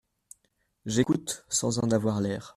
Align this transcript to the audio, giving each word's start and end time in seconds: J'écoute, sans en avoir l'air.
J'écoute, 0.87 1.45
sans 1.47 1.77
en 1.77 1.91
avoir 1.91 2.21
l'air. 2.21 2.49